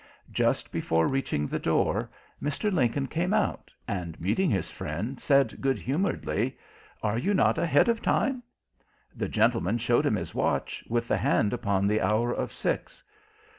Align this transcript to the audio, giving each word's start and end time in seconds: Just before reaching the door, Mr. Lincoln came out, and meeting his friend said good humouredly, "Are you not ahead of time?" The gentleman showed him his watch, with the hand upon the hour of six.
Just 0.31 0.71
before 0.71 1.07
reaching 1.07 1.45
the 1.45 1.59
door, 1.59 2.09
Mr. 2.41 2.73
Lincoln 2.73 3.05
came 3.05 3.35
out, 3.35 3.69
and 3.87 4.19
meeting 4.19 4.49
his 4.49 4.67
friend 4.67 5.19
said 5.21 5.61
good 5.61 5.77
humouredly, 5.77 6.57
"Are 7.03 7.19
you 7.19 7.35
not 7.35 7.59
ahead 7.59 7.87
of 7.87 8.01
time?" 8.01 8.41
The 9.15 9.29
gentleman 9.29 9.77
showed 9.77 10.07
him 10.07 10.15
his 10.15 10.33
watch, 10.33 10.83
with 10.89 11.07
the 11.07 11.17
hand 11.17 11.53
upon 11.53 11.85
the 11.85 12.01
hour 12.01 12.33
of 12.33 12.51
six. 12.51 13.03